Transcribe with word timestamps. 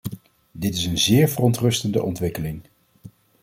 Dit 0.51 0.75
is 0.75 0.85
een 0.85 0.97
zeer 0.97 1.27
verontrustende 1.29 2.03
ontwikkeling. 2.03 2.61